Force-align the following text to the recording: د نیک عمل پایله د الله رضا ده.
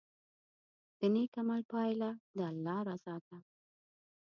د 0.99 1.01
نیک 1.13 1.33
عمل 1.41 1.61
پایله 1.71 2.09
د 2.35 2.37
الله 2.49 2.79
رضا 2.89 3.15
ده. 3.27 3.37